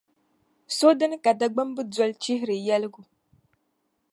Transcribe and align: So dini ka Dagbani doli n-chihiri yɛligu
So 0.77 0.87
dini 0.99 1.17
ka 1.23 1.31
Dagbani 1.39 1.81
doli 1.93 2.13
n-chihiri 2.15 2.55
yɛligu 2.67 3.01